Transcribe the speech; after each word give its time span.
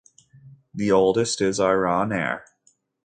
The 0.73 0.91
oldest 0.91 1.41
is 1.41 1.59
Iran 1.59 2.11
Air. 2.11 2.43